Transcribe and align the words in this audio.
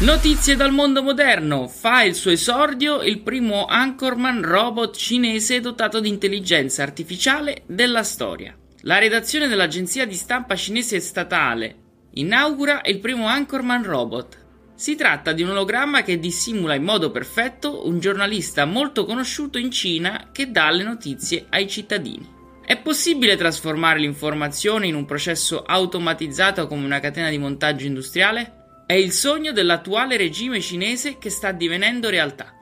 Notizie 0.00 0.54
dal 0.54 0.70
mondo 0.70 1.02
moderno. 1.02 1.66
Fa 1.66 2.04
il 2.04 2.14
suo 2.14 2.30
esordio 2.30 3.02
il 3.02 3.18
primo 3.18 3.66
Anchorman 3.66 4.42
robot 4.42 4.96
cinese 4.96 5.58
dotato 5.58 5.98
di 5.98 6.08
intelligenza 6.08 6.84
artificiale 6.84 7.64
della 7.66 8.04
storia. 8.04 8.56
La 8.82 8.98
redazione 8.98 9.48
dell'agenzia 9.48 10.06
di 10.06 10.14
stampa 10.14 10.54
cinese 10.54 11.00
statale 11.00 11.74
inaugura 12.12 12.82
il 12.84 13.00
primo 13.00 13.26
Anchorman 13.26 13.82
robot. 13.82 14.46
Si 14.76 14.94
tratta 14.94 15.32
di 15.32 15.42
un 15.42 15.50
ologramma 15.50 16.04
che 16.04 16.20
dissimula 16.20 16.76
in 16.76 16.84
modo 16.84 17.10
perfetto 17.10 17.88
un 17.88 17.98
giornalista 17.98 18.66
molto 18.66 19.04
conosciuto 19.04 19.58
in 19.58 19.72
Cina 19.72 20.28
che 20.30 20.52
dà 20.52 20.70
le 20.70 20.84
notizie 20.84 21.46
ai 21.48 21.68
cittadini. 21.68 22.36
È 22.64 22.76
possibile 22.78 23.34
trasformare 23.34 23.98
l'informazione 23.98 24.86
in 24.86 24.94
un 24.94 25.06
processo 25.06 25.64
automatizzato 25.64 26.68
come 26.68 26.84
una 26.84 27.00
catena 27.00 27.30
di 27.30 27.38
montaggio 27.38 27.86
industriale? 27.86 28.57
È 28.88 28.94
il 28.94 29.12
sogno 29.12 29.52
dell'attuale 29.52 30.16
regime 30.16 30.62
cinese 30.62 31.18
che 31.18 31.28
sta 31.28 31.52
divenendo 31.52 32.08
realtà. 32.08 32.54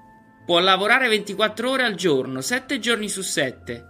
Può 0.45 0.59
lavorare 0.59 1.07
24 1.07 1.71
ore 1.71 1.85
al 1.85 1.95
giorno, 1.95 2.41
7 2.41 2.81
giorni 2.81 3.09
su 3.09 3.23
7. 3.23 3.85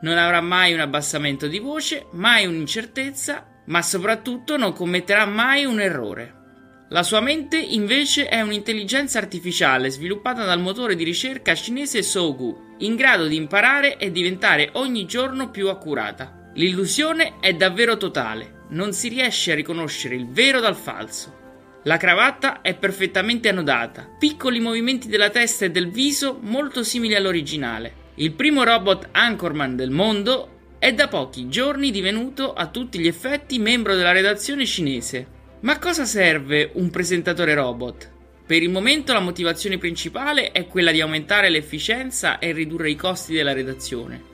Non 0.00 0.16
avrà 0.16 0.40
mai 0.40 0.72
un 0.72 0.80
abbassamento 0.80 1.46
di 1.46 1.58
voce, 1.58 2.06
mai 2.12 2.46
un'incertezza, 2.46 3.46
ma 3.66 3.82
soprattutto 3.82 4.56
non 4.56 4.72
commetterà 4.72 5.26
mai 5.26 5.66
un 5.66 5.78
errore. 5.78 6.86
La 6.88 7.02
sua 7.02 7.20
mente 7.20 7.58
invece 7.58 8.28
è 8.28 8.40
un'intelligenza 8.40 9.18
artificiale 9.18 9.90
sviluppata 9.90 10.42
dal 10.42 10.62
motore 10.62 10.96
di 10.96 11.04
ricerca 11.04 11.54
cinese 11.54 12.00
Sogu, 12.00 12.76
in 12.78 12.96
grado 12.96 13.26
di 13.26 13.36
imparare 13.36 13.98
e 13.98 14.10
diventare 14.10 14.70
ogni 14.72 15.04
giorno 15.04 15.50
più 15.50 15.68
accurata. 15.68 16.50
L'illusione 16.54 17.40
è 17.40 17.52
davvero 17.52 17.98
totale, 17.98 18.62
non 18.70 18.94
si 18.94 19.08
riesce 19.08 19.52
a 19.52 19.54
riconoscere 19.54 20.14
il 20.14 20.30
vero 20.30 20.60
dal 20.60 20.76
falso. 20.76 21.42
La 21.86 21.98
cravatta 21.98 22.62
è 22.62 22.74
perfettamente 22.74 23.50
annodata, 23.50 24.08
piccoli 24.18 24.58
movimenti 24.58 25.06
della 25.06 25.28
testa 25.28 25.66
e 25.66 25.70
del 25.70 25.90
viso 25.90 26.38
molto 26.40 26.82
simili 26.82 27.14
all'originale. 27.14 27.92
Il 28.14 28.32
primo 28.32 28.64
robot 28.64 29.08
Anchorman 29.12 29.76
del 29.76 29.90
mondo 29.90 30.76
è 30.78 30.94
da 30.94 31.08
pochi 31.08 31.46
giorni 31.50 31.90
divenuto 31.90 32.54
a 32.54 32.68
tutti 32.68 32.98
gli 32.98 33.06
effetti 33.06 33.58
membro 33.58 33.94
della 33.94 34.12
redazione 34.12 34.64
cinese. 34.64 35.26
Ma 35.60 35.72
a 35.72 35.78
cosa 35.78 36.06
serve 36.06 36.70
un 36.72 36.88
presentatore 36.88 37.52
robot? 37.52 38.10
Per 38.46 38.62
il 38.62 38.70
momento 38.70 39.12
la 39.12 39.20
motivazione 39.20 39.76
principale 39.76 40.52
è 40.52 40.66
quella 40.66 40.90
di 40.90 41.02
aumentare 41.02 41.50
l'efficienza 41.50 42.38
e 42.38 42.52
ridurre 42.52 42.88
i 42.88 42.96
costi 42.96 43.34
della 43.34 43.52
redazione. 43.52 44.32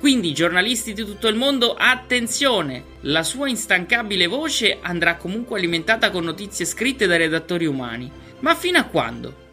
Quindi, 0.00 0.32
giornalisti 0.32 0.94
di 0.94 1.04
tutto 1.04 1.28
il 1.28 1.36
mondo, 1.36 1.74
attenzione! 1.74 2.84
La 3.02 3.22
sua 3.22 3.50
instancabile 3.50 4.26
voce 4.28 4.78
andrà 4.80 5.16
comunque 5.16 5.58
alimentata 5.58 6.10
con 6.10 6.24
notizie 6.24 6.64
scritte 6.64 7.06
dai 7.06 7.18
redattori 7.18 7.66
umani. 7.66 8.10
Ma 8.38 8.54
fino 8.54 8.78
a 8.78 8.84
quando? 8.84 9.49